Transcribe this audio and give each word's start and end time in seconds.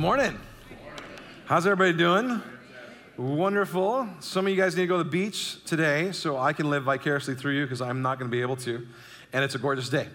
morning. 0.00 0.40
How's 1.44 1.66
everybody 1.66 1.92
doing? 1.92 2.40
Wonderful. 3.18 4.08
Some 4.20 4.46
of 4.46 4.50
you 4.50 4.56
guys 4.56 4.74
need 4.74 4.84
to 4.84 4.86
go 4.86 4.96
to 4.96 5.04
the 5.04 5.10
beach 5.10 5.62
today 5.66 6.10
so 6.12 6.38
I 6.38 6.54
can 6.54 6.70
live 6.70 6.84
vicariously 6.84 7.34
through 7.34 7.52
you 7.52 7.66
because 7.66 7.82
I'm 7.82 8.00
not 8.00 8.18
going 8.18 8.30
to 8.30 8.34
be 8.34 8.40
able 8.40 8.56
to. 8.56 8.86
And 9.34 9.44
it's 9.44 9.56
a 9.56 9.58
gorgeous 9.58 9.90
day. 9.90 10.08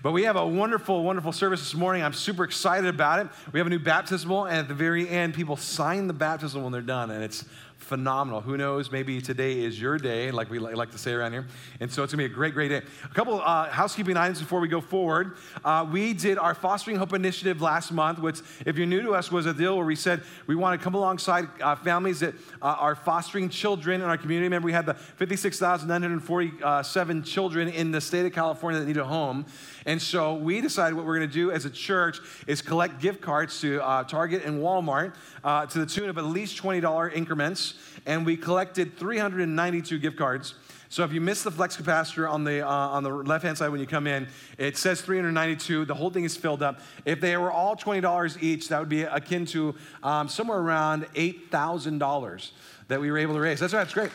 But 0.00 0.12
we 0.12 0.22
have 0.22 0.36
a 0.36 0.46
wonderful, 0.46 1.02
wonderful 1.02 1.32
service 1.32 1.58
this 1.58 1.74
morning. 1.74 2.04
I'm 2.04 2.12
super 2.12 2.44
excited 2.44 2.86
about 2.86 3.18
it. 3.18 3.32
We 3.52 3.58
have 3.58 3.66
a 3.66 3.70
new 3.70 3.80
baptismal, 3.80 4.44
and 4.44 4.58
at 4.58 4.68
the 4.68 4.74
very 4.74 5.08
end, 5.08 5.34
people 5.34 5.56
sign 5.56 6.06
the 6.06 6.14
baptismal 6.14 6.62
when 6.62 6.70
they're 6.70 6.80
done, 6.80 7.10
and 7.10 7.24
it's 7.24 7.44
phenomenal. 7.92 8.40
Who 8.40 8.56
knows? 8.56 8.90
Maybe 8.90 9.20
today 9.20 9.62
is 9.62 9.78
your 9.78 9.98
day, 9.98 10.30
like 10.30 10.48
we 10.48 10.58
like 10.58 10.92
to 10.92 10.98
say 10.98 11.12
around 11.12 11.32
here. 11.32 11.46
And 11.78 11.92
so 11.92 12.02
it's 12.02 12.14
going 12.14 12.24
to 12.24 12.28
be 12.28 12.32
a 12.32 12.34
great, 12.34 12.54
great 12.54 12.68
day. 12.68 12.80
A 13.04 13.14
couple 13.14 13.38
uh, 13.38 13.68
housekeeping 13.68 14.16
items 14.16 14.40
before 14.40 14.60
we 14.60 14.68
go 14.68 14.80
forward. 14.80 15.36
Uh, 15.62 15.86
we 15.92 16.14
did 16.14 16.38
our 16.38 16.54
Fostering 16.54 16.96
Hope 16.96 17.12
initiative 17.12 17.60
last 17.60 17.92
month, 17.92 18.18
which, 18.18 18.40
if 18.64 18.78
you're 18.78 18.86
new 18.86 19.02
to 19.02 19.12
us, 19.12 19.30
was 19.30 19.44
a 19.44 19.52
deal 19.52 19.76
where 19.76 19.84
we 19.84 19.94
said 19.94 20.22
we 20.46 20.54
want 20.54 20.80
to 20.80 20.82
come 20.82 20.94
alongside 20.94 21.48
uh, 21.60 21.76
families 21.76 22.20
that 22.20 22.32
uh, 22.62 22.76
are 22.78 22.94
fostering 22.94 23.50
children 23.50 24.00
in 24.00 24.08
our 24.08 24.16
community. 24.16 24.46
Remember, 24.46 24.64
we 24.64 24.72
had 24.72 24.86
the 24.86 24.94
56,947 24.94 27.24
children 27.24 27.68
in 27.68 27.90
the 27.90 28.00
state 28.00 28.24
of 28.24 28.32
California 28.32 28.80
that 28.80 28.86
need 28.86 28.96
a 28.96 29.04
home. 29.04 29.44
And 29.84 30.00
so 30.00 30.34
we 30.34 30.62
decided 30.62 30.94
what 30.94 31.04
we're 31.04 31.18
going 31.18 31.28
to 31.28 31.34
do 31.34 31.50
as 31.50 31.66
a 31.66 31.70
church 31.70 32.20
is 32.46 32.62
collect 32.62 33.02
gift 33.02 33.20
cards 33.20 33.60
to 33.60 33.82
uh, 33.82 34.04
Target 34.04 34.44
and 34.44 34.62
Walmart 34.62 35.12
uh, 35.44 35.66
to 35.66 35.78
the 35.78 35.86
tune 35.86 36.08
of 36.08 36.18
at 36.18 36.24
least 36.24 36.60
$20 36.62 37.14
increments. 37.14 37.74
And 38.06 38.26
we 38.26 38.36
collected 38.36 38.96
392 38.98 39.98
gift 39.98 40.16
cards. 40.16 40.54
So 40.88 41.04
if 41.04 41.12
you 41.12 41.22
miss 41.22 41.42
the 41.42 41.50
flux 41.50 41.74
capacitor 41.74 42.30
on 42.30 42.44
the, 42.44 42.60
uh, 42.60 42.70
on 42.70 43.02
the 43.02 43.08
left 43.08 43.44
hand 43.44 43.56
side 43.56 43.70
when 43.70 43.80
you 43.80 43.86
come 43.86 44.06
in, 44.06 44.28
it 44.58 44.76
says 44.76 45.00
392. 45.00 45.86
The 45.86 45.94
whole 45.94 46.10
thing 46.10 46.24
is 46.24 46.36
filled 46.36 46.62
up. 46.62 46.80
If 47.06 47.18
they 47.18 47.36
were 47.38 47.50
all 47.50 47.74
$20 47.76 48.42
each, 48.42 48.68
that 48.68 48.78
would 48.78 48.90
be 48.90 49.04
akin 49.04 49.46
to 49.46 49.74
um, 50.02 50.28
somewhere 50.28 50.58
around 50.58 51.06
$8,000 51.14 52.50
that 52.88 53.00
we 53.00 53.10
were 53.10 53.16
able 53.16 53.34
to 53.34 53.40
raise. 53.40 53.58
That's 53.58 53.72
right, 53.72 53.84
that's 53.84 53.94
great. 53.94 54.10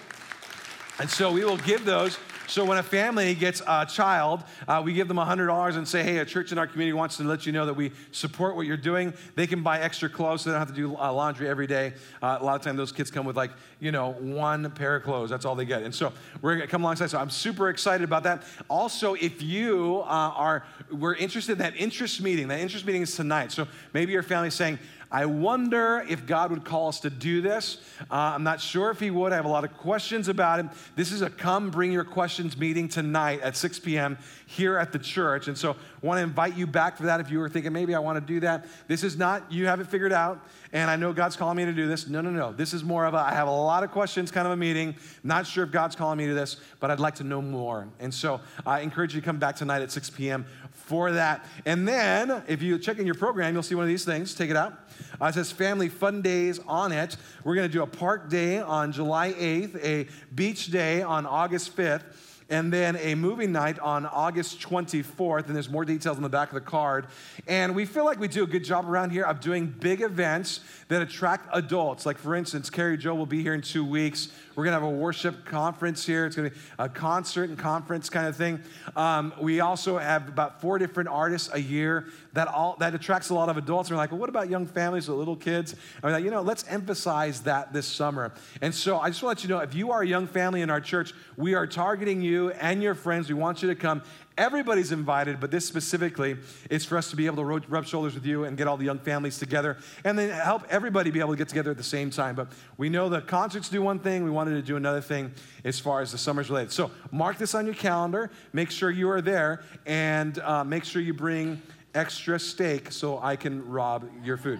And 0.99 1.09
so 1.09 1.31
we 1.31 1.43
will 1.43 1.57
give 1.57 1.83
those 1.83 2.17
so 2.47 2.63
when 2.63 2.77
a 2.77 2.83
family 2.83 3.35
gets 3.35 3.61
a 3.67 3.85
child, 3.85 4.43
uh, 4.67 4.81
we 4.83 4.93
give 4.93 5.07
them 5.07 5.17
$100 5.17 5.75
and 5.75 5.87
say, 5.87 6.01
hey, 6.01 6.19
a 6.19 6.25
church 6.25 6.51
in 6.51 6.57
our 6.57 6.65
community 6.65 6.93
wants 6.93 7.17
to 7.17 7.23
let 7.23 7.45
you 7.45 7.51
know 7.51 7.65
that 7.65 7.73
we 7.73 7.91
support 8.11 8.55
what 8.55 8.65
you're 8.65 8.77
doing. 8.77 9.13
They 9.35 9.47
can 9.47 9.63
buy 9.63 9.79
extra 9.79 10.09
clothes 10.09 10.41
so 10.41 10.49
they 10.49 10.53
don't 10.53 10.65
have 10.65 10.69
to 10.69 10.81
do 10.81 10.95
uh, 10.95 11.11
laundry 11.11 11.49
every 11.49 11.67
day. 11.67 11.93
Uh, 12.21 12.37
a 12.39 12.43
lot 12.43 12.55
of 12.55 12.61
times 12.61 12.77
those 12.77 12.91
kids 12.91 13.11
come 13.11 13.25
with 13.25 13.35
like, 13.35 13.51
you 13.79 13.91
know, 13.91 14.13
one 14.13 14.71
pair 14.71 14.95
of 14.95 15.03
clothes. 15.03 15.29
That's 15.29 15.45
all 15.45 15.55
they 15.55 15.65
get. 15.65 15.83
And 15.83 15.93
so 15.93 16.13
we're 16.41 16.55
going 16.55 16.67
to 16.67 16.71
come 16.71 16.83
alongside. 16.83 17.09
So 17.09 17.19
I'm 17.19 17.29
super 17.29 17.69
excited 17.69 18.03
about 18.03 18.23
that. 18.23 18.43
Also, 18.69 19.13
if 19.15 19.41
you 19.41 20.01
uh, 20.05 20.31
are, 20.35 20.65
we're 20.91 21.15
interested 21.15 21.53
in 21.53 21.57
that 21.59 21.75
interest 21.75 22.21
meeting, 22.21 22.47
that 22.47 22.59
interest 22.59 22.85
meeting 22.85 23.01
is 23.01 23.15
tonight. 23.15 23.51
So 23.51 23.67
maybe 23.93 24.13
your 24.13 24.23
family's 24.23 24.53
saying, 24.53 24.79
I 25.11 25.25
wonder 25.25 26.05
if 26.09 26.25
God 26.25 26.51
would 26.51 26.65
call 26.65 26.89
us 26.89 26.99
to 27.01 27.09
do 27.09 27.41
this. 27.41 27.77
Uh, 28.11 28.33
I'm 28.35 28.43
not 28.43 28.59
sure 28.59 28.89
if 28.91 28.99
He 28.99 29.09
would. 29.09 29.31
I 29.31 29.35
have 29.35 29.45
a 29.45 29.49
lot 29.49 29.63
of 29.63 29.75
questions 29.77 30.27
about 30.27 30.59
it. 30.59 30.65
This 30.95 31.11
is 31.11 31.21
a 31.21 31.29
come 31.29 31.69
bring 31.69 31.91
your 31.91 32.03
questions 32.03 32.57
meeting 32.57 32.89
tonight 32.89 33.41
at 33.41 33.55
6 33.55 33.79
p.m. 33.79 34.17
here 34.45 34.77
at 34.77 34.91
the 34.91 34.99
church. 34.99 35.47
And 35.47 35.57
so 35.57 35.71
I 35.71 36.05
want 36.05 36.19
to 36.19 36.23
invite 36.23 36.57
you 36.57 36.67
back 36.67 36.97
for 36.97 37.03
that 37.03 37.19
if 37.19 37.31
you 37.31 37.39
were 37.39 37.49
thinking, 37.49 37.71
maybe 37.71 37.95
I 37.95 37.99
want 37.99 38.17
to 38.17 38.33
do 38.33 38.41
that. 38.41 38.65
This 38.87 39.03
is 39.03 39.17
not, 39.17 39.49
you 39.51 39.67
have 39.67 39.79
it 39.79 39.87
figured 39.87 40.13
out, 40.13 40.45
and 40.73 40.91
I 40.91 40.95
know 40.95 41.13
God's 41.13 41.35
calling 41.35 41.57
me 41.57 41.65
to 41.65 41.73
do 41.73 41.87
this. 41.87 42.07
No, 42.07 42.21
no, 42.21 42.29
no. 42.29 42.51
This 42.51 42.73
is 42.73 42.83
more 42.83 43.05
of 43.05 43.13
a, 43.13 43.17
I 43.17 43.33
have 43.33 43.47
a 43.47 43.51
lot 43.51 43.83
of 43.83 43.91
questions 43.91 44.31
kind 44.31 44.45
of 44.45 44.53
a 44.53 44.57
meeting. 44.57 44.95
Not 45.23 45.47
sure 45.47 45.63
if 45.63 45.71
God's 45.71 45.95
calling 45.95 46.17
me 46.17 46.27
to 46.27 46.33
this, 46.33 46.57
but 46.79 46.91
I'd 46.91 46.99
like 46.99 47.15
to 47.15 47.23
know 47.23 47.41
more. 47.41 47.87
And 47.99 48.13
so 48.13 48.41
I 48.65 48.81
encourage 48.81 49.15
you 49.15 49.21
to 49.21 49.25
come 49.25 49.37
back 49.37 49.55
tonight 49.55 49.81
at 49.81 49.91
6 49.91 50.09
p.m. 50.11 50.45
for 50.71 51.11
that. 51.13 51.45
And 51.65 51.87
then 51.87 52.43
if 52.47 52.61
you 52.61 52.77
check 52.77 52.99
in 52.99 53.05
your 53.05 53.15
program, 53.15 53.53
you'll 53.53 53.63
see 53.63 53.75
one 53.75 53.83
of 53.83 53.89
these 53.89 54.05
things. 54.05 54.35
Take 54.35 54.49
it 54.49 54.57
out. 54.57 54.73
Uh, 55.21 55.25
it 55.25 55.33
says 55.33 55.51
Family 55.51 55.89
Fun 55.89 56.21
Days 56.21 56.59
on 56.67 56.91
it. 56.91 57.17
We're 57.43 57.55
going 57.55 57.67
to 57.67 57.73
do 57.73 57.83
a 57.83 57.87
park 57.87 58.29
day 58.29 58.59
on 58.59 58.91
July 58.91 59.33
8th, 59.33 59.83
a 59.83 60.07
beach 60.35 60.67
day 60.67 61.01
on 61.01 61.25
August 61.25 61.75
5th, 61.75 62.03
and 62.49 62.71
then 62.71 62.95
a 62.97 63.15
movie 63.15 63.47
night 63.47 63.77
on 63.79 64.05
August 64.05 64.61
24th. 64.61 65.47
And 65.47 65.55
there's 65.55 65.69
more 65.69 65.85
details 65.85 66.17
on 66.17 66.23
the 66.23 66.29
back 66.29 66.49
of 66.49 66.55
the 66.55 66.61
card. 66.61 67.07
And 67.47 67.75
we 67.75 67.85
feel 67.85 68.05
like 68.05 68.19
we 68.19 68.27
do 68.27 68.43
a 68.43 68.47
good 68.47 68.63
job 68.63 68.87
around 68.87 69.11
here 69.11 69.25
of 69.25 69.39
doing 69.39 69.67
big 69.67 70.01
events 70.01 70.61
that 70.87 71.01
attract 71.01 71.49
adults. 71.53 72.05
Like, 72.05 72.17
for 72.17 72.35
instance, 72.35 72.69
Kari 72.69 72.97
Jobe 72.97 73.17
will 73.17 73.25
be 73.25 73.41
here 73.41 73.53
in 73.53 73.61
two 73.61 73.83
weeks. 73.83 74.29
We're 74.57 74.63
going 74.63 74.73
to 74.73 74.79
have 74.83 74.91
a 74.91 74.97
worship 74.97 75.45
conference 75.45 76.03
here. 76.03 76.25
It's 76.25 76.35
going 76.35 76.49
to 76.49 76.55
be 76.55 76.61
a 76.79 76.89
concert 76.89 77.49
and 77.49 77.59
conference 77.59 78.09
kind 78.09 78.25
of 78.25 78.35
thing. 78.35 78.59
Um, 78.95 79.31
we 79.39 79.59
also 79.59 79.99
have 79.99 80.27
about 80.27 80.61
four 80.61 80.79
different 80.79 81.09
artists 81.09 81.51
a 81.53 81.61
year 81.61 82.07
that 82.33 82.47
all 82.47 82.75
that 82.79 82.95
attracts 82.95 83.29
a 83.29 83.35
lot 83.35 83.49
of 83.49 83.57
adults. 83.57 83.91
We're 83.91 83.97
like, 83.97 84.09
well, 84.09 84.19
what 84.19 84.29
about 84.29 84.49
young 84.49 84.65
families 84.65 85.07
with 85.07 85.19
little 85.19 85.35
kids? 85.35 85.73
And 85.73 86.05
we're 86.05 86.11
like, 86.11 86.23
you 86.23 86.31
know, 86.31 86.41
let's 86.41 86.65
emphasize 86.67 87.41
that 87.41 87.71
this 87.71 87.85
summer. 87.85 88.33
And 88.59 88.73
so 88.73 88.97
I 88.97 89.09
just 89.09 89.21
want 89.21 89.37
to 89.37 89.43
let 89.43 89.47
you 89.47 89.55
know, 89.55 89.61
if 89.61 89.75
you 89.75 89.91
are 89.91 90.01
a 90.01 90.07
young 90.07 90.25
family 90.25 90.63
in 90.63 90.71
our 90.71 90.81
church, 90.81 91.13
we 91.35 91.53
are 91.53 91.67
targeting 91.67 92.23
you 92.23 92.49
and 92.49 92.81
your 92.81 92.95
friends. 92.95 93.29
We 93.29 93.35
want 93.35 93.61
you 93.61 93.69
to 93.69 93.75
come 93.75 94.01
Everybody's 94.37 94.91
invited, 94.91 95.39
but 95.39 95.49
this 95.49 95.65
specifically 95.65 96.37
is 96.69 96.85
for 96.85 96.95
us 96.95 97.09
to 97.09 97.15
be 97.15 97.25
able 97.25 97.37
to 97.37 97.43
rub 97.67 97.85
shoulders 97.87 98.13
with 98.13 98.25
you 98.25 98.43
and 98.43 98.55
get 98.55 98.67
all 98.67 98.77
the 98.77 98.85
young 98.85 98.99
families 98.99 99.39
together 99.39 99.77
and 100.03 100.17
then 100.17 100.29
help 100.29 100.63
everybody 100.69 101.09
be 101.09 101.19
able 101.19 101.31
to 101.31 101.37
get 101.37 101.49
together 101.49 101.71
at 101.71 101.77
the 101.77 101.83
same 101.83 102.11
time. 102.11 102.35
But 102.35 102.51
we 102.77 102.87
know 102.87 103.09
the 103.09 103.21
concerts 103.21 103.67
do 103.67 103.81
one 103.81 103.97
thing, 103.97 104.23
we 104.23 104.29
wanted 104.29 104.51
to 104.51 104.61
do 104.61 104.75
another 104.75 105.01
thing 105.01 105.33
as 105.63 105.79
far 105.79 106.01
as 106.01 106.11
the 106.11 106.19
summer's 106.19 106.49
related. 106.49 106.71
So 106.71 106.91
mark 107.11 107.39
this 107.39 107.55
on 107.55 107.65
your 107.65 107.73
calendar, 107.73 108.29
make 108.53 108.69
sure 108.69 108.91
you 108.91 109.09
are 109.09 109.21
there, 109.21 109.63
and 109.87 110.37
uh, 110.39 110.63
make 110.63 110.83
sure 110.83 111.01
you 111.01 111.15
bring 111.15 111.59
extra 111.95 112.39
steak 112.39 112.91
so 112.91 113.19
I 113.19 113.37
can 113.37 113.67
rob 113.67 114.07
your 114.23 114.37
food. 114.37 114.59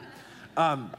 Um, 0.57 0.89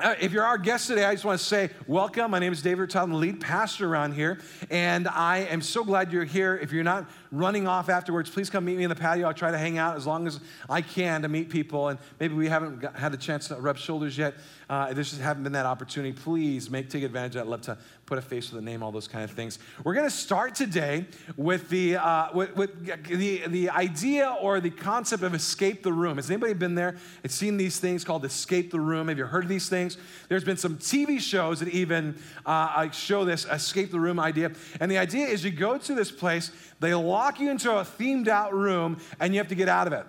uh, 0.00 0.14
if 0.20 0.32
you're 0.32 0.44
our 0.44 0.58
guest 0.58 0.88
today, 0.88 1.04
I 1.04 1.14
just 1.14 1.24
want 1.24 1.38
to 1.38 1.44
say 1.46 1.70
welcome. 1.86 2.32
My 2.32 2.40
name 2.40 2.52
is 2.52 2.60
David 2.62 2.90
Todd, 2.90 3.10
lead 3.10 3.40
pastor 3.40 3.88
around 3.88 4.12
here, 4.12 4.40
and 4.68 5.06
I 5.06 5.38
am 5.38 5.62
so 5.62 5.84
glad 5.84 6.12
you're 6.12 6.24
here. 6.24 6.56
If 6.60 6.72
you're 6.72 6.82
not 6.82 7.08
running 7.30 7.66
off 7.66 7.88
afterwards, 7.88 8.30
please 8.30 8.50
come 8.50 8.64
meet 8.64 8.76
me 8.76 8.84
in 8.84 8.88
the 8.88 8.94
patio. 8.94 9.26
I'll 9.26 9.34
try 9.34 9.50
to 9.50 9.58
hang 9.58 9.78
out 9.78 9.96
as 9.96 10.06
long 10.06 10.26
as 10.26 10.40
I 10.68 10.80
can 10.82 11.22
to 11.22 11.28
meet 11.28 11.50
people. 11.50 11.88
And 11.88 11.98
maybe 12.20 12.34
we 12.34 12.48
haven't 12.48 12.80
got, 12.80 12.96
had 12.96 13.14
a 13.14 13.16
chance 13.16 13.48
to 13.48 13.56
rub 13.56 13.78
shoulders 13.78 14.16
yet. 14.16 14.34
Uh, 14.68 14.86
there 14.86 15.02
just 15.04 15.20
haven't 15.20 15.42
been 15.42 15.52
that 15.52 15.66
opportunity. 15.66 16.12
Please 16.12 16.70
make 16.70 16.88
take 16.88 17.02
advantage 17.02 17.36
of 17.36 17.40
it. 17.40 17.44
I'd 17.44 17.48
love 17.48 17.62
to 17.62 17.78
put 18.06 18.18
a 18.18 18.22
face 18.22 18.50
with 18.50 18.62
a 18.62 18.64
name, 18.64 18.82
all 18.82 18.92
those 18.92 19.08
kind 19.08 19.24
of 19.24 19.30
things. 19.30 19.58
We're 19.82 19.94
going 19.94 20.06
to 20.06 20.14
start 20.14 20.54
today 20.54 21.06
with 21.36 21.68
the 21.68 21.96
uh, 21.96 22.28
with, 22.34 22.56
with, 22.56 22.86
the 23.06 23.46
the 23.46 23.70
idea 23.70 24.36
or 24.40 24.60
the 24.60 24.70
concept 24.70 25.22
of 25.22 25.34
escape 25.34 25.82
the 25.82 25.92
room. 25.92 26.16
Has 26.16 26.30
anybody 26.30 26.54
been 26.54 26.74
there 26.74 26.96
and 27.22 27.30
seen 27.30 27.56
these 27.56 27.78
things 27.78 28.04
called 28.04 28.24
escape 28.24 28.70
the 28.70 28.80
room? 28.80 29.08
Have 29.08 29.18
you 29.18 29.26
heard 29.26 29.44
of 29.44 29.50
these 29.50 29.68
things? 29.68 29.96
There's 30.28 30.44
been 30.44 30.56
some 30.56 30.76
TV 30.78 31.20
shows 31.20 31.60
that 31.60 31.68
even 31.68 32.16
uh, 32.46 32.90
show 32.90 33.24
this 33.24 33.44
escape 33.46 33.90
the 33.90 34.00
room 34.00 34.18
idea. 34.18 34.52
And 34.80 34.90
the 34.90 34.98
idea 34.98 35.26
is 35.26 35.44
you 35.44 35.50
go 35.50 35.78
to 35.78 35.94
this 35.94 36.10
place, 36.10 36.50
they 36.80 36.94
lock 36.94 37.23
you 37.40 37.50
into 37.50 37.70
a 37.70 37.82
themed 37.82 38.28
out 38.28 38.52
room, 38.54 38.98
and 39.20 39.34
you 39.34 39.40
have 39.40 39.48
to 39.48 39.54
get 39.54 39.68
out 39.68 39.86
of 39.86 39.92
it. 39.92 40.06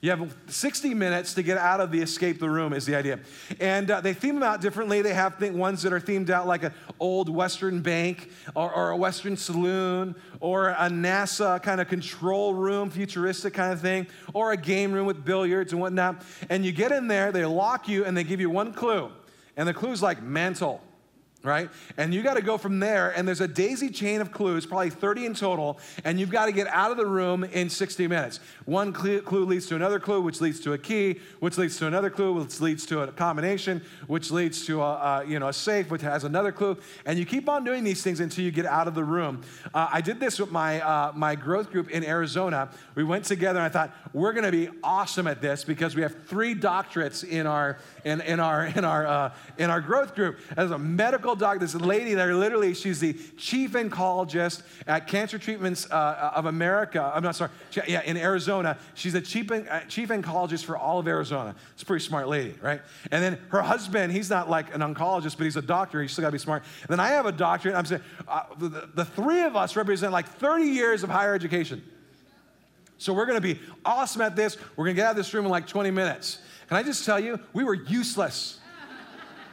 You 0.00 0.10
have 0.10 0.32
60 0.46 0.94
minutes 0.94 1.34
to 1.34 1.42
get 1.42 1.58
out 1.58 1.80
of 1.80 1.90
the 1.90 2.00
escape 2.00 2.38
the 2.38 2.48
room, 2.48 2.72
is 2.72 2.86
the 2.86 2.94
idea. 2.94 3.18
And 3.58 3.90
uh, 3.90 4.00
they 4.00 4.14
theme 4.14 4.36
them 4.36 4.44
out 4.44 4.60
differently. 4.60 5.02
They 5.02 5.12
have 5.12 5.40
th- 5.40 5.52
ones 5.52 5.82
that 5.82 5.92
are 5.92 5.98
themed 5.98 6.30
out 6.30 6.46
like 6.46 6.62
an 6.62 6.72
old 7.00 7.28
Western 7.28 7.80
bank 7.80 8.30
or, 8.54 8.72
or, 8.72 8.90
a 8.90 8.96
Western 8.96 9.36
saloon 9.36 10.14
or 10.38 10.68
a 10.68 10.88
NASA 10.88 11.60
kind 11.64 11.80
of 11.80 11.88
control 11.88 12.54
room, 12.54 12.90
futuristic 12.90 13.54
kind 13.54 13.72
of 13.72 13.80
thing, 13.80 14.06
or 14.34 14.52
a 14.52 14.56
game 14.56 14.92
room 14.92 15.04
with 15.04 15.24
billiards 15.24 15.72
and 15.72 15.80
whatnot. 15.80 16.22
And 16.48 16.64
you 16.64 16.70
get 16.70 16.92
in 16.92 17.08
there, 17.08 17.32
they 17.32 17.44
lock 17.44 17.88
you, 17.88 18.04
and 18.04 18.16
they 18.16 18.22
give 18.22 18.40
you 18.40 18.50
one 18.50 18.72
clue. 18.72 19.10
And 19.56 19.66
the 19.66 19.74
clue's 19.74 20.00
like 20.00 20.22
mantle 20.22 20.80
right? 21.44 21.70
And 21.96 22.12
you 22.12 22.22
got 22.22 22.34
to 22.34 22.42
go 22.42 22.58
from 22.58 22.80
there, 22.80 23.10
and 23.10 23.26
there's 23.26 23.40
a 23.40 23.46
daisy 23.46 23.90
chain 23.90 24.20
of 24.20 24.32
clues, 24.32 24.66
probably 24.66 24.90
30 24.90 25.26
in 25.26 25.34
total, 25.34 25.78
and 26.04 26.18
you've 26.18 26.30
got 26.30 26.46
to 26.46 26.52
get 26.52 26.66
out 26.66 26.90
of 26.90 26.96
the 26.96 27.06
room 27.06 27.44
in 27.44 27.70
60 27.70 28.08
minutes. 28.08 28.40
One 28.64 28.92
clue, 28.92 29.22
leads 29.44 29.66
to 29.66 29.76
another 29.76 30.00
clue, 30.00 30.20
which 30.20 30.40
leads 30.40 30.58
to 30.60 30.72
a 30.72 30.78
key, 30.78 31.20
which 31.38 31.56
leads 31.56 31.78
to 31.78 31.86
another 31.86 32.10
clue, 32.10 32.32
which 32.32 32.60
leads 32.60 32.84
to 32.86 33.02
a 33.02 33.12
combination, 33.12 33.82
which 34.08 34.32
leads 34.32 34.66
to 34.66 34.82
a, 34.82 34.94
a 34.94 35.24
you 35.26 35.38
know, 35.38 35.48
a 35.48 35.52
safe, 35.52 35.90
which 35.90 36.02
has 36.02 36.24
another 36.24 36.50
clue, 36.50 36.76
and 37.06 37.18
you 37.18 37.24
keep 37.24 37.48
on 37.48 37.62
doing 37.62 37.84
these 37.84 38.02
things 38.02 38.18
until 38.18 38.44
you 38.44 38.50
get 38.50 38.66
out 38.66 38.88
of 38.88 38.94
the 38.96 39.04
room. 39.04 39.42
Uh, 39.72 39.88
I 39.92 40.00
did 40.00 40.18
this 40.18 40.40
with 40.40 40.50
my, 40.50 40.80
uh, 40.80 41.12
my 41.14 41.36
growth 41.36 41.70
group 41.70 41.88
in 41.90 42.04
Arizona. 42.04 42.68
We 42.96 43.04
went 43.04 43.24
together, 43.24 43.60
and 43.60 43.66
I 43.66 43.68
thought, 43.68 43.94
we're 44.12 44.32
going 44.32 44.44
to 44.44 44.52
be 44.52 44.68
awesome 44.82 45.28
at 45.28 45.40
this 45.40 45.62
because 45.62 45.94
we 45.94 46.02
have 46.02 46.24
three 46.26 46.54
doctorates 46.54 47.22
in 47.26 47.46
our, 47.46 47.78
in, 48.04 48.20
in 48.22 48.40
our, 48.40 48.66
in 48.66 48.84
our, 48.84 49.06
uh, 49.06 49.34
in 49.56 49.70
our 49.70 49.80
growth 49.80 50.16
group. 50.16 50.38
As 50.56 50.72
a 50.72 50.78
medical 50.78 51.27
doctor, 51.36 51.58
this 51.58 51.74
lady 51.74 52.14
there, 52.14 52.34
literally, 52.34 52.74
she's 52.74 53.00
the 53.00 53.14
chief 53.36 53.72
oncologist 53.72 54.62
at 54.86 55.06
Cancer 55.06 55.38
Treatments 55.38 55.90
uh, 55.90 56.32
of 56.34 56.46
America. 56.46 57.12
I'm 57.14 57.22
not 57.22 57.36
sorry, 57.36 57.50
yeah, 57.86 58.02
in 58.02 58.16
Arizona. 58.16 58.78
She's 58.94 59.12
the 59.12 59.20
chief, 59.20 59.50
uh, 59.50 59.80
chief 59.88 60.08
oncologist 60.08 60.64
for 60.64 60.76
all 60.76 60.98
of 60.98 61.08
Arizona. 61.08 61.54
It's 61.74 61.82
a 61.82 61.86
pretty 61.86 62.04
smart 62.04 62.28
lady, 62.28 62.54
right? 62.62 62.80
And 63.10 63.22
then 63.22 63.38
her 63.50 63.62
husband, 63.62 64.12
he's 64.12 64.30
not 64.30 64.48
like 64.48 64.74
an 64.74 64.80
oncologist, 64.80 65.36
but 65.36 65.44
he's 65.44 65.56
a 65.56 65.62
doctor. 65.62 66.02
He's 66.02 66.12
still 66.12 66.22
got 66.22 66.28
to 66.28 66.32
be 66.32 66.38
smart. 66.38 66.62
And 66.82 66.90
then 66.90 67.00
I 67.00 67.08
have 67.08 67.26
a 67.26 67.32
doctorate. 67.32 67.74
I'm 67.74 67.86
saying 67.86 68.02
uh, 68.26 68.42
the, 68.58 68.88
the 68.94 69.04
three 69.04 69.42
of 69.42 69.56
us 69.56 69.76
represent 69.76 70.12
like 70.12 70.26
30 70.26 70.64
years 70.64 71.02
of 71.02 71.10
higher 71.10 71.34
education. 71.34 71.82
So 72.98 73.12
we're 73.12 73.26
going 73.26 73.40
to 73.40 73.54
be 73.54 73.60
awesome 73.84 74.22
at 74.22 74.34
this. 74.34 74.56
We're 74.76 74.84
going 74.84 74.96
to 74.96 75.00
get 75.00 75.06
out 75.06 75.10
of 75.12 75.16
this 75.16 75.32
room 75.32 75.44
in 75.44 75.50
like 75.50 75.66
20 75.66 75.90
minutes. 75.92 76.40
Can 76.66 76.76
I 76.76 76.82
just 76.82 77.06
tell 77.06 77.18
you, 77.18 77.40
we 77.52 77.64
were 77.64 77.74
useless. 77.74 78.58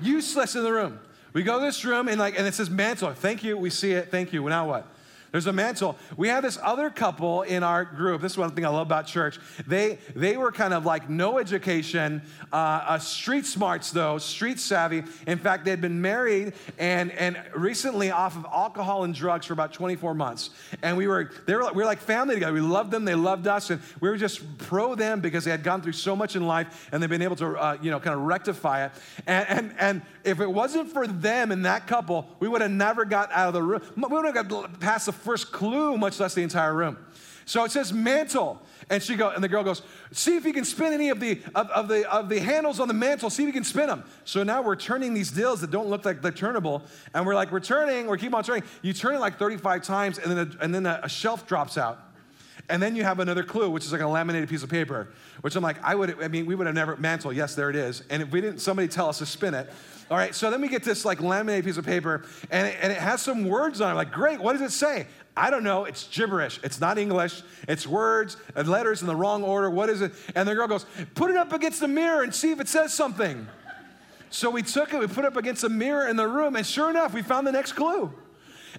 useless 0.01 0.56
in 0.56 0.63
the 0.63 0.74
room. 0.74 1.00
We 1.35 1.43
go 1.43 1.59
to 1.59 1.65
this 1.65 1.83
room 1.83 2.07
and 2.07 2.17
like, 2.17 2.39
and 2.39 2.47
it 2.47 2.53
says 2.53 2.69
mantle. 2.69 3.11
Thank 3.11 3.43
you. 3.43 3.57
We 3.57 3.69
see 3.69 3.91
it. 3.91 4.09
Thank 4.09 4.31
you. 4.31 4.47
Now 4.47 4.69
what? 4.69 4.87
There's 5.35 5.47
a 5.47 5.51
mantle. 5.51 5.97
We 6.15 6.29
have 6.29 6.43
this 6.43 6.57
other 6.63 6.89
couple 6.89 7.41
in 7.41 7.61
our 7.61 7.83
group. 7.83 8.21
This 8.21 8.31
is 8.31 8.37
one 8.37 8.51
thing 8.51 8.65
I 8.65 8.69
love 8.69 8.87
about 8.87 9.05
church. 9.05 9.37
They 9.67 9.97
they 10.15 10.37
were 10.37 10.49
kind 10.49 10.73
of 10.73 10.85
like 10.85 11.09
no 11.09 11.39
education, 11.39 12.21
uh, 12.53 12.55
uh, 12.55 12.99
street 12.99 13.45
smarts 13.45 13.91
though, 13.91 14.17
street 14.17 14.61
savvy. 14.61 15.03
In 15.27 15.37
fact, 15.37 15.65
they'd 15.65 15.81
been 15.81 16.01
married 16.01 16.53
and 16.79 17.11
and 17.11 17.37
recently 17.53 18.11
off 18.11 18.37
of 18.37 18.45
alcohol 18.45 19.03
and 19.03 19.13
drugs 19.13 19.47
for 19.47 19.51
about 19.51 19.73
24 19.73 20.13
months. 20.13 20.51
And 20.81 20.95
we 20.95 21.05
were 21.05 21.29
they 21.45 21.55
were 21.55 21.69
we 21.73 21.83
were 21.83 21.83
like 21.83 21.99
family 21.99 22.35
together. 22.35 22.53
We 22.53 22.61
loved 22.61 22.91
them. 22.91 23.03
They 23.03 23.13
loved 23.13 23.45
us, 23.45 23.71
and 23.71 23.81
we 23.99 24.07
were 24.07 24.15
just 24.15 24.57
pro 24.57 24.95
them 24.95 25.19
because 25.19 25.43
they 25.43 25.51
had 25.51 25.63
gone 25.63 25.81
through 25.81 25.91
so 25.91 26.15
much 26.15 26.37
in 26.37 26.47
life 26.47 26.87
and 26.93 27.03
they've 27.03 27.09
been 27.09 27.21
able 27.21 27.35
to 27.35 27.57
uh, 27.57 27.77
you 27.81 27.91
know 27.91 27.99
kind 27.99 28.15
of 28.15 28.21
rectify 28.21 28.85
it. 28.85 28.93
And 29.27 29.49
and 29.49 29.75
and 29.79 30.01
if 30.23 30.39
it 30.39 30.49
wasn't 30.49 30.93
for 30.93 31.05
them 31.05 31.51
and 31.51 31.65
that 31.65 31.87
couple, 31.87 32.25
we 32.39 32.47
would 32.47 32.61
have 32.61 32.71
never 32.71 33.03
got 33.03 33.33
out 33.33 33.49
of 33.49 33.53
the 33.53 33.61
room. 33.61 33.81
We 33.97 34.03
would 34.03 34.33
have 34.33 34.47
got 34.47 34.79
past 34.79 35.07
the 35.07 35.25
first 35.25 35.51
clue, 35.51 35.98
much 35.98 36.19
less 36.19 36.33
the 36.33 36.44
entire 36.44 36.74
room. 36.74 36.98
So 37.45 37.63
it 37.63 37.72
says 37.72 37.92
mantle. 37.92 38.62
And 38.89 39.01
she 39.01 39.16
go, 39.16 39.30
and 39.30 39.44
the 39.44 39.48
girl 39.48 39.63
goes, 39.63 39.81
see 40.12 40.36
if 40.36 40.45
you 40.45 40.54
can 40.54 40.63
spin 40.63 40.94
any 40.94 41.10
of 41.10 41.19
the 41.19 41.42
of, 41.56 41.69
of, 41.72 41.88
the 41.88 42.12
of 42.12 42.30
the 42.30 42.39
handles 42.39 42.80
on 42.80 42.88
the 42.88 42.94
mantle, 42.94 43.31
see 43.31 43.44
if 43.44 43.48
you 43.48 43.54
can 43.54 43.63
spin 43.63 43.88
them. 43.88 44.04
So 44.25 44.44
now 44.44 44.62
we're 44.62 44.75
turning 44.75 45.16
these 45.16 45.31
deals 45.31 45.62
that 45.62 45.72
don't 45.72 45.88
look 45.88 46.06
like 46.06 46.22
they're 46.22 46.31
turnable, 46.31 46.83
and 47.13 47.25
we're 47.25 47.33
like, 47.33 47.51
we're 47.51 47.60
turning, 47.60 48.07
we 48.07 48.18
keep 48.19 48.36
on 48.36 48.44
turning. 48.44 48.63
You 48.83 48.94
turn 48.94 49.16
it 49.16 49.19
like 49.19 49.39
35 49.39 49.81
times, 49.81 50.19
and 50.19 50.31
then 50.31 50.38
a, 50.38 50.63
and 50.63 50.75
then 50.75 50.86
a, 50.86 51.00
a 51.04 51.10
shelf 51.10 51.48
drops 51.48 51.80
out. 51.80 52.00
And 52.67 52.81
then 52.81 52.95
you 52.95 53.03
have 53.03 53.19
another 53.19 53.44
clue, 53.44 53.69
which 53.69 53.85
is 53.85 53.91
like 53.91 54.01
a 54.01 54.07
laminated 54.07 54.50
piece 54.50 54.63
of 54.63 54.69
paper, 54.69 55.09
which 55.41 55.56
I'm 55.56 55.63
like, 55.63 55.83
I 55.83 55.94
would, 55.94 56.21
I 56.23 56.27
mean, 56.27 56.45
we 56.45 56.56
would 56.56 56.65
have 56.65 56.75
never, 56.75 56.95
mantle, 56.97 57.31
yes, 57.31 57.53
there 57.53 57.69
it 57.69 57.75
is. 57.75 58.01
And 58.09 58.23
if 58.23 58.31
we 58.31 58.41
didn't, 58.41 58.59
somebody 58.59 58.88
tell 58.88 59.07
us 59.07 59.19
to 59.19 59.25
spin 59.25 59.53
it. 59.53 59.69
All 60.09 60.17
right, 60.17 60.33
so 60.33 60.50
then 60.50 60.62
we 60.62 60.67
get 60.67 60.83
this 60.83 61.06
like 61.06 61.21
laminated 61.21 61.65
piece 61.65 61.77
of 61.77 61.85
paper, 61.85 62.25
and 62.51 62.67
it, 62.67 62.77
and 62.81 62.91
it 62.91 62.97
has 62.97 63.21
some 63.21 63.45
words 63.45 63.81
on 63.81 63.91
it. 63.91 63.95
Like, 63.95 64.12
great, 64.12 64.39
what 64.39 64.53
does 64.53 64.62
it 64.62 64.71
say? 64.71 65.07
I 65.38 65.50
don't 65.50 65.63
know. 65.63 65.85
It's 65.85 66.07
gibberish. 66.07 66.59
It's 66.63 66.79
not 66.79 66.97
English. 66.97 67.41
It's 67.67 67.85
words 67.85 68.38
and 68.56 68.68
letters 68.68 69.01
in 69.01 69.07
the 69.07 69.15
wrong 69.15 69.44
order. 69.44 69.69
What 69.69 69.89
is 69.89 70.01
it? 70.01 70.13
And 70.33 70.47
the 70.47 70.56
girl 70.56 70.68
goes, 70.68 70.85
Put 71.13 71.29
it 71.29 71.38
up 71.38 71.51
against 71.51 71.81
the 71.81 71.88
mirror 71.88 72.23
and 72.23 72.33
see 72.33 72.51
if 72.51 72.59
it 72.59 72.68
says 72.68 72.94
something. 72.94 73.47
So 74.29 74.50
we 74.50 74.61
took 74.61 74.94
it, 74.94 75.00
we 75.00 75.07
put 75.07 75.25
it 75.25 75.27
up 75.27 75.38
against 75.38 75.61
the 75.61 75.69
mirror 75.69 76.07
in 76.07 76.15
the 76.15 76.27
room, 76.27 76.56
and 76.56 76.65
sure 76.65 76.89
enough, 76.89 77.13
we 77.13 77.21
found 77.21 77.45
the 77.47 77.51
next 77.51 77.73
clue. 77.73 78.13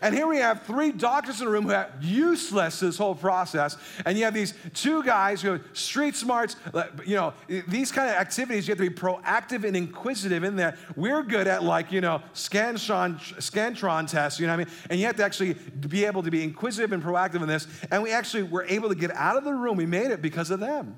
And 0.02 0.14
here 0.14 0.26
we 0.26 0.38
have 0.38 0.62
three 0.62 0.92
doctors 0.92 1.40
in 1.40 1.46
the 1.46 1.52
room 1.52 1.64
who 1.64 1.72
are 1.72 1.90
useless 2.00 2.80
this 2.80 2.98
whole 2.98 3.14
process. 3.14 3.76
And 4.04 4.18
you 4.18 4.24
have 4.24 4.34
these 4.34 4.54
two 4.74 5.02
guys 5.02 5.42
who 5.42 5.52
are 5.52 5.60
street 5.72 6.16
smarts. 6.16 6.56
You 7.04 7.16
know, 7.16 7.34
these 7.68 7.92
kind 7.92 8.10
of 8.10 8.16
activities, 8.16 8.68
you 8.68 8.72
have 8.72 8.78
to 8.78 8.88
be 8.88 8.94
proactive 8.94 9.64
and 9.64 9.76
inquisitive 9.76 10.44
in 10.44 10.56
there. 10.56 10.76
We're 10.96 11.22
good 11.22 11.46
at 11.46 11.62
like, 11.62 11.92
you 11.92 12.00
know, 12.00 12.22
Scantron, 12.34 13.18
Scantron 13.38 14.10
tests, 14.10 14.38
you 14.38 14.46
know 14.46 14.52
what 14.52 14.60
I 14.60 14.64
mean? 14.64 14.74
And 14.90 15.00
you 15.00 15.06
have 15.06 15.16
to 15.16 15.24
actually 15.24 15.54
be 15.54 16.04
able 16.04 16.22
to 16.22 16.30
be 16.30 16.42
inquisitive 16.42 16.92
and 16.92 17.02
proactive 17.02 17.42
in 17.42 17.48
this. 17.48 17.66
And 17.90 18.02
we 18.02 18.12
actually 18.12 18.44
were 18.44 18.64
able 18.64 18.88
to 18.88 18.94
get 18.94 19.10
out 19.12 19.36
of 19.36 19.44
the 19.44 19.54
room. 19.54 19.76
We 19.76 19.86
made 19.86 20.10
it 20.10 20.20
because 20.22 20.50
of 20.50 20.60
them. 20.60 20.96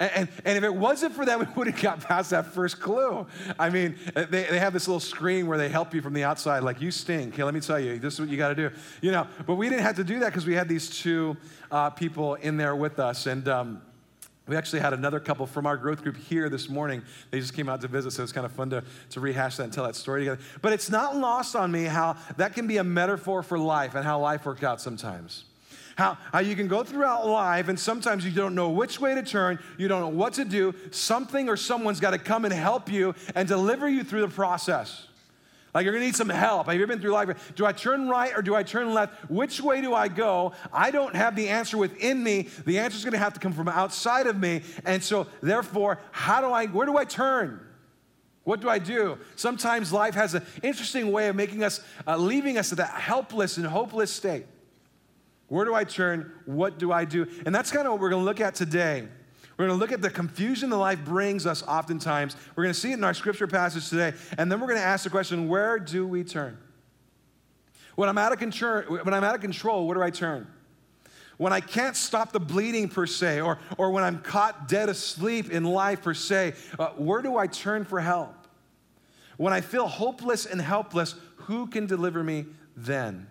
And, 0.00 0.10
and, 0.14 0.28
and, 0.44 0.58
if 0.58 0.64
it 0.64 0.74
wasn't 0.74 1.14
for 1.14 1.24
them, 1.24 1.40
we 1.40 1.46
would 1.56 1.66
have 1.66 1.80
got 1.80 2.00
past 2.00 2.30
that 2.30 2.46
first 2.46 2.80
clue. 2.80 3.26
I 3.58 3.70
mean, 3.70 3.96
they, 4.14 4.24
they 4.24 4.58
have 4.58 4.72
this 4.72 4.88
little 4.88 5.00
screen 5.00 5.46
where 5.46 5.58
they 5.58 5.68
help 5.68 5.94
you 5.94 6.02
from 6.02 6.12
the 6.12 6.24
outside, 6.24 6.62
like, 6.62 6.80
you 6.80 6.90
stink. 6.90 7.34
Here, 7.34 7.44
let 7.44 7.54
me 7.54 7.60
tell 7.60 7.78
you, 7.78 7.98
this 7.98 8.14
is 8.14 8.20
what 8.20 8.28
you 8.28 8.36
got 8.36 8.48
to 8.48 8.54
do. 8.54 8.70
You 9.00 9.12
know, 9.12 9.26
but 9.46 9.56
we 9.56 9.68
didn't 9.68 9.82
have 9.82 9.96
to 9.96 10.04
do 10.04 10.18
that 10.20 10.26
because 10.26 10.46
we 10.46 10.54
had 10.54 10.68
these 10.68 10.90
two 10.90 11.36
uh, 11.70 11.90
people 11.90 12.34
in 12.34 12.56
there 12.56 12.76
with 12.76 12.98
us. 12.98 13.26
And, 13.26 13.48
um, 13.48 13.82
we 14.46 14.56
actually 14.56 14.80
had 14.80 14.92
another 14.92 15.20
couple 15.20 15.46
from 15.46 15.64
our 15.64 15.76
growth 15.76 16.02
group 16.02 16.18
here 16.18 16.50
this 16.50 16.68
morning. 16.68 17.02
They 17.30 17.40
just 17.40 17.54
came 17.54 17.68
out 17.68 17.80
to 17.80 17.88
visit, 17.88 18.10
so 18.10 18.22
it's 18.22 18.32
kind 18.32 18.44
of 18.44 18.52
fun 18.52 18.68
to, 18.70 18.84
to 19.10 19.20
rehash 19.20 19.56
that 19.56 19.64
and 19.64 19.72
tell 19.72 19.84
that 19.84 19.96
story 19.96 20.20
together. 20.20 20.40
But 20.60 20.74
it's 20.74 20.90
not 20.90 21.16
lost 21.16 21.56
on 21.56 21.72
me 21.72 21.84
how 21.84 22.16
that 22.36 22.52
can 22.54 22.66
be 22.66 22.76
a 22.76 22.84
metaphor 22.84 23.42
for 23.42 23.58
life 23.58 23.94
and 23.94 24.04
how 24.04 24.20
life 24.20 24.44
worked 24.44 24.62
out 24.62 24.82
sometimes. 24.82 25.44
How, 25.96 26.18
how 26.32 26.40
you 26.40 26.56
can 26.56 26.66
go 26.66 26.82
throughout 26.82 27.26
life 27.26 27.68
and 27.68 27.78
sometimes 27.78 28.24
you 28.24 28.32
don't 28.32 28.54
know 28.54 28.70
which 28.70 29.00
way 29.00 29.14
to 29.14 29.22
turn, 29.22 29.58
you 29.78 29.86
don't 29.86 30.00
know 30.00 30.08
what 30.08 30.34
to 30.34 30.44
do. 30.44 30.74
Something 30.90 31.48
or 31.48 31.56
someone's 31.56 32.00
got 32.00 32.10
to 32.10 32.18
come 32.18 32.44
and 32.44 32.52
help 32.52 32.90
you 32.90 33.14
and 33.34 33.46
deliver 33.46 33.88
you 33.88 34.02
through 34.02 34.22
the 34.22 34.28
process. 34.28 35.06
Like 35.74 35.84
you're 35.84 35.92
gonna 35.92 36.04
need 36.04 36.14
some 36.14 36.28
help. 36.28 36.66
Have 36.66 36.76
you 36.76 36.82
ever 36.82 36.92
been 36.92 37.00
through 37.00 37.10
life? 37.10 37.52
Do 37.56 37.66
I 37.66 37.72
turn 37.72 38.08
right 38.08 38.32
or 38.36 38.42
do 38.42 38.54
I 38.54 38.62
turn 38.62 38.94
left? 38.94 39.28
Which 39.28 39.60
way 39.60 39.80
do 39.80 39.92
I 39.92 40.06
go? 40.06 40.52
I 40.72 40.92
don't 40.92 41.16
have 41.16 41.34
the 41.34 41.48
answer 41.48 41.76
within 41.76 42.22
me. 42.22 42.48
The 42.64 42.78
answer 42.78 42.96
is 42.96 43.04
gonna 43.04 43.18
have 43.18 43.34
to 43.34 43.40
come 43.40 43.52
from 43.52 43.68
outside 43.68 44.28
of 44.28 44.38
me. 44.38 44.62
And 44.84 45.02
so, 45.02 45.26
therefore, 45.42 45.98
how 46.12 46.40
do 46.40 46.46
I, 46.46 46.66
where 46.66 46.86
do 46.86 46.96
I 46.96 47.04
turn? 47.04 47.60
What 48.44 48.60
do 48.60 48.68
I 48.68 48.78
do? 48.78 49.18
Sometimes 49.34 49.92
life 49.92 50.14
has 50.14 50.34
an 50.34 50.44
interesting 50.62 51.10
way 51.10 51.28
of 51.28 51.34
making 51.34 51.64
us, 51.64 51.80
uh, 52.06 52.16
leaving 52.18 52.56
us 52.56 52.70
at 52.70 52.78
that 52.78 52.94
helpless 52.94 53.56
and 53.56 53.66
hopeless 53.66 54.12
state. 54.12 54.46
Where 55.54 55.64
do 55.64 55.72
I 55.72 55.84
turn? 55.84 56.32
What 56.46 56.80
do 56.80 56.90
I 56.90 57.04
do? 57.04 57.28
And 57.46 57.54
that's 57.54 57.70
kind 57.70 57.86
of 57.86 57.92
what 57.92 58.00
we're 58.00 58.10
going 58.10 58.22
to 58.22 58.24
look 58.24 58.40
at 58.40 58.56
today. 58.56 59.06
We're 59.56 59.68
going 59.68 59.78
to 59.78 59.80
look 59.80 59.92
at 59.92 60.02
the 60.02 60.10
confusion 60.10 60.68
that 60.70 60.78
life 60.78 61.04
brings 61.04 61.46
us 61.46 61.62
oftentimes. 61.62 62.34
We're 62.56 62.64
going 62.64 62.74
to 62.74 62.80
see 62.80 62.90
it 62.90 62.94
in 62.94 63.04
our 63.04 63.14
scripture 63.14 63.46
passage 63.46 63.88
today. 63.88 64.14
And 64.36 64.50
then 64.50 64.58
we're 64.58 64.66
going 64.66 64.80
to 64.80 64.84
ask 64.84 65.04
the 65.04 65.10
question 65.10 65.46
where 65.46 65.78
do 65.78 66.08
we 66.08 66.24
turn? 66.24 66.58
When 67.94 68.08
I'm 68.08 68.18
out 68.18 68.32
of 68.32 68.40
control, 68.40 68.82
when 68.82 69.14
I'm 69.14 69.22
out 69.22 69.36
of 69.36 69.40
control 69.42 69.86
where 69.86 69.94
do 69.94 70.02
I 70.02 70.10
turn? 70.10 70.48
When 71.36 71.52
I 71.52 71.60
can't 71.60 71.94
stop 71.94 72.32
the 72.32 72.40
bleeding 72.40 72.88
per 72.88 73.06
se, 73.06 73.40
or, 73.40 73.60
or 73.78 73.92
when 73.92 74.02
I'm 74.02 74.22
caught 74.22 74.66
dead 74.66 74.88
asleep 74.88 75.52
in 75.52 75.62
life 75.62 76.02
per 76.02 76.14
se, 76.14 76.54
uh, 76.80 76.88
where 76.96 77.22
do 77.22 77.36
I 77.36 77.46
turn 77.46 77.84
for 77.84 78.00
help? 78.00 78.34
When 79.36 79.52
I 79.52 79.60
feel 79.60 79.86
hopeless 79.86 80.46
and 80.46 80.60
helpless, 80.60 81.14
who 81.36 81.68
can 81.68 81.86
deliver 81.86 82.24
me 82.24 82.46
then? 82.76 83.28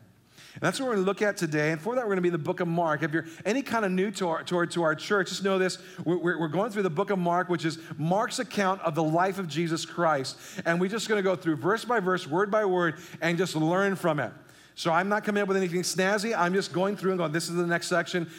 And 0.54 0.62
that's 0.62 0.80
what 0.80 0.88
we're 0.88 0.96
going 0.96 1.06
to 1.06 1.10
look 1.10 1.22
at 1.22 1.36
today. 1.36 1.72
And 1.72 1.82
for 1.82 1.96
that, 1.96 2.02
we're 2.02 2.16
going 2.16 2.18
to 2.18 2.22
be 2.22 2.28
in 2.28 2.34
the 2.34 2.38
book 2.38 2.60
of 2.60 2.68
Mark. 2.68 3.02
If 3.02 3.12
you're 3.12 3.26
any 3.44 3.62
kind 3.64 3.86
of 3.86 3.92
new 3.92 4.12
to 4.12 4.30
our, 4.30 4.44
to 4.44 4.58
our, 4.58 4.66
to 4.68 4.84
our 4.84 4.96
church, 4.96 5.30
just 5.30 5.44
know 5.44 5.58
this. 5.58 5.80
We're, 6.06 6.40
we're, 6.40 6.48
going 6.48 6.72
through 6.72 6.84
the 6.84 6.92
book 6.92 7.10
of 7.10 7.18
Mark, 7.18 7.50
which 7.50 7.66
is 7.66 7.80
Mark's 7.98 8.38
account 8.38 8.82
of 8.82 8.94
the 8.94 9.04
life 9.04 9.40
of 9.40 9.48
Jesus 9.48 9.86
Christ. 9.86 10.38
And 10.66 10.80
we're 10.80 10.90
just 10.90 11.10
going 11.10 11.18
to 11.18 11.24
go 11.24 11.36
through 11.36 11.56
verse 11.56 11.86
by 11.86 12.00
verse, 12.00 12.28
word 12.28 12.52
by 12.52 12.66
word, 12.66 12.96
and 13.22 13.38
just 13.38 13.56
learn 13.56 13.96
from 13.96 14.20
it. 14.20 14.32
So 14.76 14.92
I'm 14.92 15.08
not 15.08 15.24
coming 15.24 15.42
up 15.42 15.48
with 15.48 15.58
anything 15.58 15.82
snazzy. 15.82 16.36
I'm 16.36 16.54
just 16.54 16.74
going 16.74 16.98
through 16.98 17.12
and 17.12 17.20
going, 17.20 17.32
this 17.32 17.48
is 17.48 17.56
the 17.56 17.68
next 17.68 17.88
section. 17.88 18.24
This 18.24 18.34